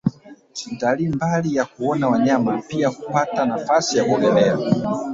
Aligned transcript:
Mtalii 0.71 1.07
mbali 1.09 1.55
ya 1.55 1.65
kuona 1.65 2.07
wanyama 2.09 2.61
pia 2.61 2.87
huapata 2.87 3.45
nafasi 3.45 3.97
ya 3.97 4.05
kuogelea 4.05 4.57